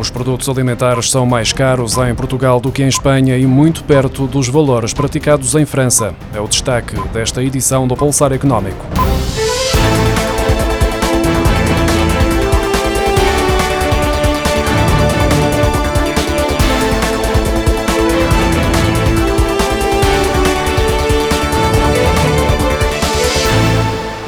Os 0.00 0.08
produtos 0.08 0.48
alimentares 0.48 1.10
são 1.10 1.26
mais 1.26 1.52
caros 1.52 1.98
em 1.98 2.14
Portugal 2.14 2.58
do 2.58 2.72
que 2.72 2.82
em 2.82 2.88
Espanha 2.88 3.36
e 3.36 3.44
muito 3.44 3.84
perto 3.84 4.26
dos 4.26 4.48
valores 4.48 4.94
praticados 4.94 5.54
em 5.54 5.66
França. 5.66 6.14
É 6.34 6.40
o 6.40 6.48
destaque 6.48 6.98
desta 7.10 7.42
edição 7.44 7.86
do 7.86 7.94
Pulsar 7.94 8.32
Económico. 8.32 8.86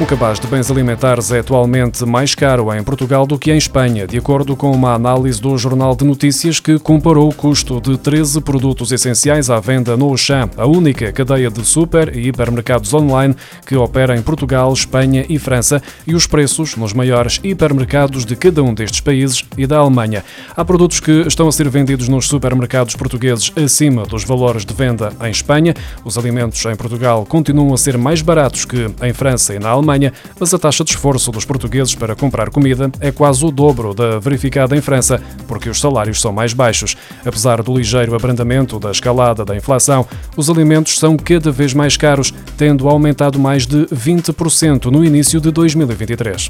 O 0.03 0.05
cabaz 0.05 0.37
de 0.37 0.47
bens 0.47 0.69
alimentares 0.69 1.31
é 1.31 1.39
atualmente 1.39 2.05
mais 2.05 2.35
caro 2.35 2.73
em 2.73 2.83
Portugal 2.83 3.25
do 3.25 3.39
que 3.39 3.53
em 3.53 3.57
Espanha, 3.57 4.05
de 4.05 4.17
acordo 4.17 4.53
com 4.53 4.69
uma 4.69 4.93
análise 4.93 5.41
do 5.41 5.57
Jornal 5.57 5.95
de 5.95 6.03
Notícias 6.03 6.59
que 6.59 6.77
comparou 6.77 7.29
o 7.29 7.33
custo 7.33 7.79
de 7.79 7.97
13 7.97 8.41
produtos 8.41 8.91
essenciais 8.91 9.49
à 9.49 9.61
venda 9.61 9.95
no 9.95 10.09
Auchan, 10.09 10.49
a 10.57 10.67
única 10.67 11.09
cadeia 11.13 11.49
de 11.49 11.63
super 11.63 12.13
e 12.13 12.27
hipermercados 12.27 12.93
online 12.93 13.33
que 13.65 13.77
opera 13.77 14.13
em 14.13 14.21
Portugal, 14.21 14.73
Espanha 14.73 15.25
e 15.29 15.39
França, 15.39 15.81
e 16.05 16.13
os 16.13 16.27
preços 16.27 16.75
nos 16.75 16.91
maiores 16.91 17.39
hipermercados 17.41 18.25
de 18.25 18.35
cada 18.35 18.61
um 18.61 18.73
destes 18.73 18.99
países 18.99 19.45
e 19.57 19.65
da 19.65 19.77
Alemanha. 19.77 20.21
Há 20.53 20.65
produtos 20.65 20.99
que 20.99 21.21
estão 21.21 21.47
a 21.47 21.51
ser 21.53 21.69
vendidos 21.69 22.09
nos 22.09 22.27
supermercados 22.27 22.97
portugueses 22.97 23.53
acima 23.55 24.03
dos 24.05 24.25
valores 24.25 24.65
de 24.65 24.73
venda 24.73 25.13
em 25.23 25.31
Espanha. 25.31 25.73
Os 26.03 26.17
alimentos 26.17 26.65
em 26.65 26.75
Portugal 26.75 27.25
continuam 27.25 27.73
a 27.73 27.77
ser 27.77 27.97
mais 27.97 28.21
baratos 28.21 28.65
que 28.65 28.91
em 29.01 29.13
França 29.13 29.55
e 29.55 29.59
na 29.59 29.69
Alemanha 29.69 29.92
Alemanha, 29.93 30.13
mas 30.39 30.53
a 30.53 30.59
taxa 30.59 30.83
de 30.83 30.91
esforço 30.91 31.31
dos 31.31 31.45
portugueses 31.45 31.95
para 31.95 32.15
comprar 32.15 32.49
comida 32.49 32.91
é 32.99 33.11
quase 33.11 33.45
o 33.45 33.51
dobro 33.51 33.93
da 33.93 34.19
verificada 34.19 34.75
em 34.75 34.81
França, 34.81 35.21
porque 35.47 35.69
os 35.69 35.79
salários 35.79 36.19
são 36.19 36.33
mais 36.33 36.53
baixos. 36.53 36.95
Apesar 37.25 37.61
do 37.61 37.75
ligeiro 37.75 38.15
abrandamento 38.15 38.79
da 38.79 38.91
escalada 38.91 39.45
da 39.45 39.55
inflação, 39.55 40.05
os 40.35 40.49
alimentos 40.49 40.97
são 40.97 41.15
cada 41.15 41.51
vez 41.51 41.73
mais 41.73 41.95
caros, 41.95 42.33
tendo 42.57 42.89
aumentado 42.89 43.39
mais 43.39 43.65
de 43.65 43.85
20% 43.85 44.85
no 44.85 45.05
início 45.05 45.39
de 45.39 45.51
2023. 45.51 46.49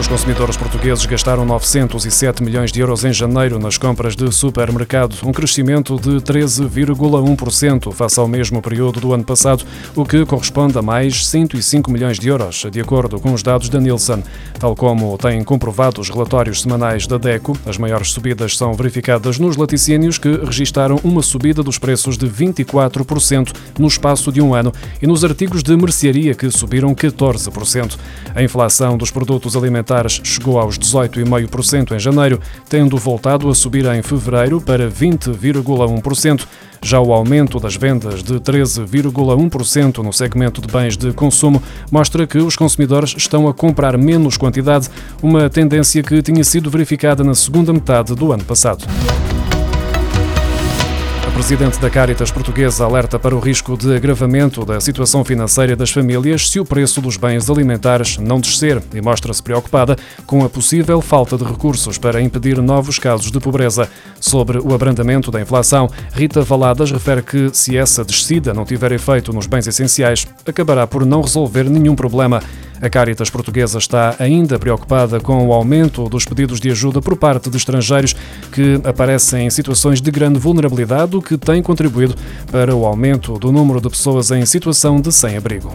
Os 0.00 0.08
consumidores 0.08 0.56
portugueses 0.56 1.04
gastaram 1.04 1.44
907 1.44 2.42
milhões 2.42 2.72
de 2.72 2.80
euros 2.80 3.04
em 3.04 3.12
janeiro 3.12 3.58
nas 3.58 3.76
compras 3.76 4.16
de 4.16 4.32
supermercado, 4.32 5.14
um 5.22 5.30
crescimento 5.30 6.00
de 6.00 6.22
13,1% 6.22 7.92
face 7.92 8.18
ao 8.18 8.26
mesmo 8.26 8.62
período 8.62 8.98
do 8.98 9.12
ano 9.12 9.24
passado, 9.24 9.62
o 9.94 10.06
que 10.06 10.24
corresponde 10.24 10.78
a 10.78 10.80
mais 10.80 11.26
105 11.26 11.90
milhões 11.90 12.18
de 12.18 12.28
euros, 12.28 12.64
de 12.72 12.80
acordo 12.80 13.20
com 13.20 13.34
os 13.34 13.42
dados 13.42 13.68
da 13.68 13.78
Nielsen. 13.78 14.24
Tal 14.58 14.74
como 14.74 15.18
têm 15.18 15.44
comprovado 15.44 16.00
os 16.00 16.08
relatórios 16.08 16.62
semanais 16.62 17.06
da 17.06 17.18
DECO, 17.18 17.54
as 17.66 17.76
maiores 17.76 18.10
subidas 18.10 18.56
são 18.56 18.72
verificadas 18.72 19.38
nos 19.38 19.58
laticínios, 19.58 20.16
que 20.16 20.30
registaram 20.30 20.98
uma 21.04 21.20
subida 21.20 21.62
dos 21.62 21.76
preços 21.76 22.16
de 22.16 22.26
24% 22.26 23.52
no 23.78 23.86
espaço 23.86 24.32
de 24.32 24.40
um 24.40 24.54
ano, 24.54 24.72
e 25.02 25.06
nos 25.06 25.24
artigos 25.24 25.62
de 25.62 25.76
mercearia, 25.76 26.34
que 26.34 26.50
subiram 26.50 26.94
14%. 26.94 27.98
A 28.34 28.42
inflação 28.42 28.96
dos 28.96 29.10
produtos 29.10 29.54
alimentares 29.54 29.89
alimentares 29.90 30.20
chegou 30.22 30.58
aos 30.58 30.78
18,5% 30.78 31.92
em 31.92 31.98
janeiro, 31.98 32.40
tendo 32.68 32.96
voltado 32.96 33.48
a 33.48 33.54
subir 33.54 33.84
em 33.86 34.02
fevereiro 34.02 34.60
para 34.60 34.88
20,1%. 34.88 36.46
Já 36.82 36.98
o 36.98 37.12
aumento 37.12 37.60
das 37.60 37.76
vendas 37.76 38.22
de 38.22 38.34
13,1% 38.40 39.98
no 39.98 40.12
segmento 40.12 40.62
de 40.62 40.68
bens 40.68 40.96
de 40.96 41.12
consumo 41.12 41.62
mostra 41.90 42.26
que 42.26 42.38
os 42.38 42.56
consumidores 42.56 43.14
estão 43.16 43.46
a 43.48 43.52
comprar 43.52 43.98
menos 43.98 44.38
quantidade, 44.38 44.88
uma 45.22 45.50
tendência 45.50 46.02
que 46.02 46.22
tinha 46.22 46.42
sido 46.42 46.70
verificada 46.70 47.22
na 47.22 47.34
segunda 47.34 47.72
metade 47.72 48.14
do 48.14 48.32
ano 48.32 48.44
passado 48.44 48.86
presidente 51.40 51.80
da 51.80 51.88
Caritas 51.88 52.30
Portuguesa 52.30 52.84
alerta 52.84 53.18
para 53.18 53.34
o 53.34 53.40
risco 53.40 53.74
de 53.74 53.96
agravamento 53.96 54.62
da 54.62 54.78
situação 54.78 55.24
financeira 55.24 55.74
das 55.74 55.90
famílias 55.90 56.50
se 56.50 56.60
o 56.60 56.66
preço 56.66 57.00
dos 57.00 57.16
bens 57.16 57.48
alimentares 57.48 58.18
não 58.18 58.38
descer 58.38 58.82
e 58.92 59.00
mostra-se 59.00 59.42
preocupada 59.42 59.96
com 60.26 60.44
a 60.44 60.50
possível 60.50 61.00
falta 61.00 61.38
de 61.38 61.44
recursos 61.44 61.96
para 61.96 62.20
impedir 62.20 62.60
novos 62.60 62.98
casos 62.98 63.32
de 63.32 63.40
pobreza. 63.40 63.88
Sobre 64.20 64.58
o 64.58 64.74
abrandamento 64.74 65.30
da 65.30 65.40
inflação, 65.40 65.88
Rita 66.12 66.42
Valadas 66.42 66.92
refere 66.92 67.22
que, 67.22 67.48
se 67.54 67.74
essa 67.74 68.04
descida 68.04 68.52
não 68.52 68.66
tiver 68.66 68.92
efeito 68.92 69.32
nos 69.32 69.46
bens 69.46 69.66
essenciais, 69.66 70.28
acabará 70.46 70.86
por 70.86 71.06
não 71.06 71.22
resolver 71.22 71.64
nenhum 71.64 71.96
problema. 71.96 72.42
A 72.82 72.88
Caritas 72.88 73.28
portuguesa 73.28 73.78
está 73.78 74.16
ainda 74.18 74.58
preocupada 74.58 75.20
com 75.20 75.46
o 75.46 75.52
aumento 75.52 76.08
dos 76.08 76.24
pedidos 76.24 76.58
de 76.58 76.70
ajuda 76.70 77.02
por 77.02 77.14
parte 77.14 77.50
de 77.50 77.56
estrangeiros 77.58 78.16
que 78.50 78.80
aparecem 78.84 79.46
em 79.46 79.50
situações 79.50 80.00
de 80.00 80.10
grande 80.10 80.38
vulnerabilidade, 80.38 81.14
o 81.14 81.20
que 81.20 81.36
tem 81.36 81.62
contribuído 81.62 82.14
para 82.50 82.74
o 82.74 82.86
aumento 82.86 83.38
do 83.38 83.52
número 83.52 83.82
de 83.82 83.90
pessoas 83.90 84.30
em 84.30 84.46
situação 84.46 84.98
de 84.98 85.12
sem-abrigo. 85.12 85.72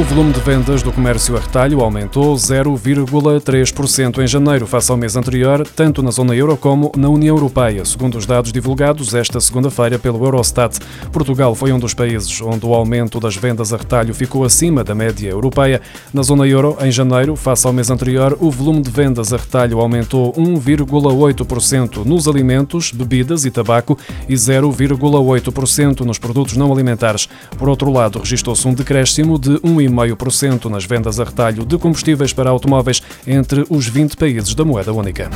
O 0.00 0.02
volume 0.02 0.32
de 0.32 0.40
vendas 0.40 0.82
do 0.82 0.90
comércio 0.90 1.36
a 1.36 1.40
retalho 1.40 1.82
aumentou 1.82 2.34
0,3% 2.34 4.22
em 4.22 4.26
janeiro, 4.26 4.66
face 4.66 4.90
ao 4.90 4.96
mês 4.96 5.14
anterior, 5.14 5.66
tanto 5.76 6.02
na 6.02 6.10
zona 6.10 6.34
euro 6.34 6.56
como 6.56 6.90
na 6.96 7.10
União 7.10 7.36
Europeia, 7.36 7.84
segundo 7.84 8.16
os 8.16 8.24
dados 8.24 8.50
divulgados 8.50 9.14
esta 9.14 9.38
segunda-feira 9.38 9.98
pelo 9.98 10.24
Eurostat. 10.24 10.78
Portugal 11.12 11.54
foi 11.54 11.70
um 11.70 11.78
dos 11.78 11.92
países 11.92 12.40
onde 12.40 12.64
o 12.64 12.72
aumento 12.72 13.20
das 13.20 13.36
vendas 13.36 13.74
a 13.74 13.76
retalho 13.76 14.14
ficou 14.14 14.42
acima 14.42 14.82
da 14.82 14.94
média 14.94 15.28
europeia. 15.28 15.82
Na 16.14 16.22
zona 16.22 16.48
euro, 16.48 16.78
em 16.80 16.90
janeiro, 16.90 17.36
face 17.36 17.66
ao 17.66 17.72
mês 17.72 17.90
anterior, 17.90 18.38
o 18.40 18.50
volume 18.50 18.80
de 18.80 18.90
vendas 18.90 19.34
a 19.34 19.36
retalho 19.36 19.80
aumentou 19.80 20.32
1,8% 20.32 22.06
nos 22.06 22.26
alimentos, 22.26 22.90
bebidas 22.90 23.44
e 23.44 23.50
tabaco 23.50 23.98
e 24.26 24.32
0,8% 24.32 26.00
nos 26.00 26.18
produtos 26.18 26.56
não 26.56 26.72
alimentares. 26.72 27.28
Por 27.58 27.68
outro 27.68 27.92
lado, 27.92 28.18
registrou-se 28.18 28.66
um 28.66 28.72
decréscimo 28.72 29.38
de 29.38 29.58
1,5% 29.58 29.89
1,5% 29.90 30.66
nas 30.66 30.84
vendas 30.84 31.18
a 31.18 31.24
retalho 31.24 31.64
de 31.64 31.78
combustíveis 31.78 32.32
para 32.32 32.50
automóveis 32.50 33.02
entre 33.26 33.64
os 33.68 33.88
20 33.88 34.16
países 34.16 34.54
da 34.54 34.64
moeda 34.64 34.92
única. 34.92 35.30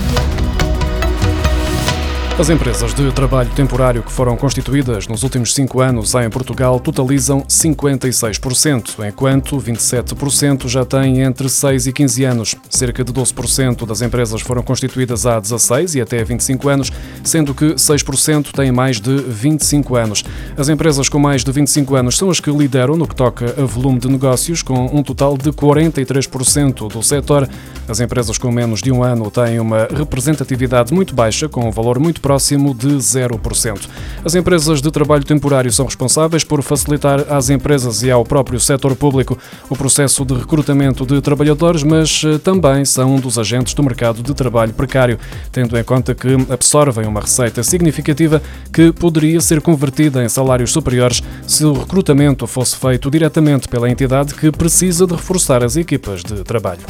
As 2.36 2.50
empresas 2.50 2.92
de 2.92 3.12
trabalho 3.12 3.48
temporário 3.50 4.02
que 4.02 4.10
foram 4.10 4.36
constituídas 4.36 5.06
nos 5.06 5.22
últimos 5.22 5.54
cinco 5.54 5.80
anos 5.80 6.16
em 6.16 6.28
Portugal 6.28 6.80
totalizam 6.80 7.42
56%, 7.42 9.06
enquanto 9.08 9.56
27% 9.56 10.66
já 10.66 10.84
têm 10.84 11.20
entre 11.20 11.48
6 11.48 11.86
e 11.86 11.92
15 11.92 12.24
anos. 12.24 12.56
Cerca 12.68 13.04
de 13.04 13.12
12% 13.12 13.86
das 13.86 14.02
empresas 14.02 14.40
foram 14.40 14.64
constituídas 14.64 15.26
há 15.26 15.38
16 15.38 15.94
e 15.94 16.00
até 16.00 16.24
25 16.24 16.68
anos, 16.68 16.90
sendo 17.22 17.54
que 17.54 17.66
6% 17.74 18.50
têm 18.50 18.72
mais 18.72 19.00
de 19.00 19.16
25 19.16 19.94
anos. 19.94 20.24
As 20.56 20.68
empresas 20.68 21.08
com 21.08 21.20
mais 21.20 21.44
de 21.44 21.52
25 21.52 21.94
anos 21.94 22.18
são 22.18 22.30
as 22.30 22.40
que 22.40 22.50
lideram 22.50 22.96
no 22.96 23.06
que 23.06 23.14
toca 23.14 23.54
a 23.56 23.64
volume 23.64 24.00
de 24.00 24.08
negócios, 24.08 24.60
com 24.60 24.86
um 24.86 25.04
total 25.04 25.38
de 25.38 25.52
43% 25.52 26.92
do 26.92 27.00
setor. 27.00 27.48
As 27.86 28.00
empresas 28.00 28.38
com 28.38 28.50
menos 28.50 28.80
de 28.80 28.90
um 28.90 29.02
ano 29.02 29.30
têm 29.30 29.60
uma 29.60 29.86
representatividade 29.94 30.92
muito 30.92 31.14
baixa, 31.14 31.48
com 31.48 31.68
um 31.68 31.70
valor 31.70 31.98
muito 31.98 32.20
próximo 32.20 32.74
de 32.74 32.88
0%. 32.88 33.88
As 34.24 34.34
empresas 34.34 34.80
de 34.80 34.90
trabalho 34.90 35.22
temporário 35.22 35.70
são 35.70 35.84
responsáveis 35.84 36.42
por 36.42 36.62
facilitar 36.62 37.30
às 37.30 37.50
empresas 37.50 38.02
e 38.02 38.10
ao 38.10 38.24
próprio 38.24 38.58
setor 38.58 38.96
público 38.96 39.38
o 39.68 39.76
processo 39.76 40.24
de 40.24 40.34
recrutamento 40.34 41.04
de 41.04 41.20
trabalhadores, 41.20 41.82
mas 41.82 42.22
eh, 42.24 42.38
também 42.38 42.84
são 42.86 43.16
um 43.16 43.20
dos 43.20 43.38
agentes 43.38 43.74
do 43.74 43.82
mercado 43.82 44.22
de 44.22 44.32
trabalho 44.32 44.72
precário, 44.72 45.18
tendo 45.52 45.78
em 45.78 45.84
conta 45.84 46.14
que 46.14 46.28
absorvem 46.50 47.06
uma 47.06 47.20
receita 47.20 47.62
significativa 47.62 48.42
que 48.72 48.92
poderia 48.92 49.40
ser 49.42 49.60
convertida 49.60 50.24
em 50.24 50.28
salários 50.28 50.72
superiores 50.72 51.22
se 51.46 51.64
o 51.64 51.74
recrutamento 51.74 52.46
fosse 52.46 52.76
feito 52.76 53.10
diretamente 53.10 53.68
pela 53.68 53.90
entidade 53.90 54.34
que 54.34 54.50
precisa 54.50 55.06
de 55.06 55.14
reforçar 55.14 55.62
as 55.62 55.76
equipas 55.76 56.22
de 56.22 56.42
trabalho. 56.42 56.80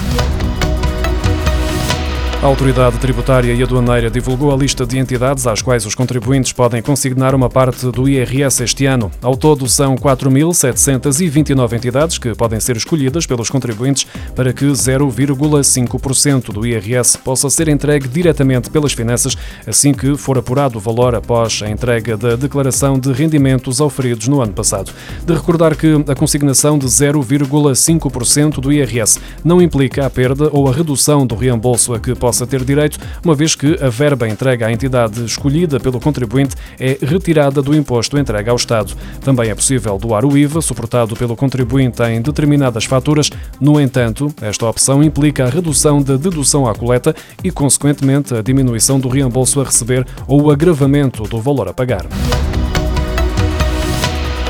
A 2.44 2.46
Autoridade 2.46 2.99
Tributária 2.99 3.55
e 3.55 3.62
Aduaneira 3.62 4.11
divulgou 4.11 4.52
a 4.52 4.56
lista 4.56 4.85
de 4.85 4.99
entidades 4.99 5.46
às 5.46 5.62
quais 5.62 5.87
os 5.87 5.94
contribuintes 5.94 6.52
podem 6.52 6.82
consignar 6.82 7.35
uma 7.35 7.49
parte 7.49 7.87
do 7.87 8.06
IRS 8.06 8.62
este 8.62 8.85
ano. 8.85 9.11
Ao 9.23 9.35
todo, 9.35 9.67
são 9.67 9.96
4.729 9.96 11.73
entidades 11.73 12.19
que 12.19 12.35
podem 12.35 12.61
ser 12.61 12.76
escolhidas 12.76 13.25
pelos 13.25 13.49
contribuintes 13.49 14.06
para 14.37 14.52
que 14.52 14.67
0,5% 14.67 16.52
do 16.52 16.67
IRS 16.67 17.17
possa 17.17 17.49
ser 17.49 17.67
entregue 17.67 18.08
diretamente 18.08 18.69
pelas 18.69 18.93
finanças 18.93 19.35
assim 19.67 19.94
que 19.94 20.14
for 20.14 20.37
apurado 20.37 20.76
o 20.76 20.82
valor 20.82 21.14
após 21.14 21.62
a 21.62 21.70
entrega 21.70 22.14
da 22.14 22.37
declaração 22.37 22.99
de 22.99 23.11
rendimentos 23.11 23.81
oferidos 23.81 24.29
no 24.29 24.43
ano 24.43 24.52
passado. 24.52 24.93
De 25.25 25.32
recordar 25.32 25.75
que 25.75 25.94
a 26.06 26.14
consignação 26.14 26.76
de 26.76 26.85
0,5% 26.88 28.61
do 28.61 28.70
IRS 28.70 29.19
não 29.43 29.62
implica 29.62 30.05
a 30.05 30.11
perda 30.11 30.50
ou 30.52 30.69
a 30.69 30.73
redução 30.75 31.26
do 31.26 31.35
reembolso 31.35 31.94
a 31.94 31.99
que 31.99 32.14
possa 32.14 32.34
possa 32.35 32.47
ter 32.49 32.65
direito, 32.65 32.99
uma 33.25 33.33
vez 33.33 33.55
que 33.55 33.79
a 33.81 33.89
verba 33.89 34.29
entregue 34.29 34.65
à 34.65 34.73
entidade 34.73 35.25
escolhida 35.25 35.79
pelo 35.79 36.01
contribuinte 36.01 36.57
é 36.81 36.99
retirada 37.01 37.63
do 37.63 37.77
imposto 37.77 38.19
entregue 38.19 38.51
ao 38.51 38.57
Estado. 38.57 38.93
Também 39.21 39.51
é 39.51 39.55
possível 39.55 39.97
doar 39.97 40.25
o 40.25 40.37
IVA, 40.37 40.61
suportado 40.61 41.15
pelo 41.15 41.37
contribuinte 41.37 42.03
em 42.03 42.21
determinadas 42.21 42.87
faturas. 42.87 43.31
No 43.61 43.81
entanto, 43.81 44.35
esta 44.43 44.67
opção 44.67 45.01
implica 45.01 45.45
a 45.45 45.49
redução 45.49 46.03
da 46.03 46.17
dedução 46.17 46.67
à 46.67 46.75
coleta 46.75 47.15
e, 47.45 47.53
consequentemente, 47.53 48.35
a 48.35 48.43
diminuição 48.43 48.99
do 48.99 49.09
reembolso 49.09 49.61
a 49.61 49.65
receber 49.65 50.05
ou 50.27 50.43
o 50.43 50.51
agravamento 50.51 51.23
do 51.23 51.41
valor 51.41 51.69
a 51.69 51.73
pagar. 51.73 52.05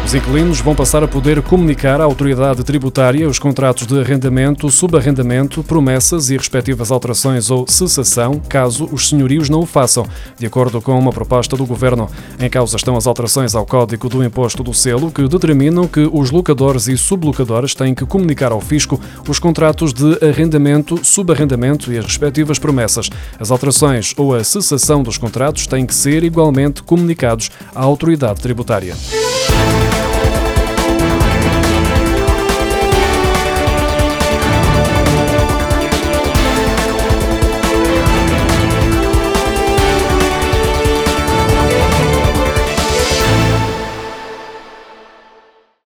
Os 0.05 0.13
inquilinos 0.15 0.61
vão 0.61 0.75
passar 0.75 1.03
a 1.03 1.09
poder 1.09 1.41
comunicar 1.41 1.99
à 1.99 2.05
autoridade 2.05 2.63
tributária 2.63 3.27
os 3.27 3.39
contratos 3.39 3.87
de 3.87 3.99
arrendamento, 3.99 4.71
subarrendamento, 4.71 5.65
promessas 5.65 6.29
e 6.29 6.37
respectivas 6.37 6.91
alterações 6.91 7.51
ou 7.51 7.67
cessação, 7.67 8.39
caso 8.47 8.87
os 8.93 9.09
senhorios 9.09 9.49
não 9.49 9.61
o 9.61 9.67
façam, 9.67 10.07
de 10.39 10.45
acordo 10.45 10.81
com 10.83 10.97
uma 10.97 11.11
proposta 11.11 11.57
do 11.57 11.65
Governo. 11.65 12.09
Em 12.39 12.51
causa 12.51 12.77
estão 12.77 12.97
as 12.97 13.07
alterações 13.07 13.55
ao 13.55 13.65
Código 13.65 14.11
do 14.11 14.23
Imposto 14.23 14.63
do 14.63 14.75
Selo, 14.75 15.11
que 15.11 15.27
determinam 15.27 15.89
que 15.89 16.09
os 16.13 16.31
locadores 16.31 16.87
e 16.87 16.99
sublocadores 16.99 17.75
têm 17.75 17.95
que 17.95 18.05
comunicar 18.05 18.53
ao 18.53 18.61
fisco 18.61 19.01
os 19.27 19.39
contratos 19.39 19.95
de 19.95 20.19
arrendamento, 20.23 21.03
subarrendamento 21.03 21.91
e 21.91 21.99
as 21.99 22.05
respectivas 22.05 22.59
promessas. 22.59 23.09
As 23.41 23.51
alterações 23.51 24.13
ou 24.19 24.35
a 24.35 24.45
cessação 24.45 25.03
dos 25.03 25.17
contratos 25.17 25.67
têm 25.67 25.87
que 25.87 25.95
ser 25.95 26.23
igualmente 26.23 26.83
comunicados 26.83 27.51
à 27.75 27.83
autoridade 27.83 28.41
tributária. 28.41 28.95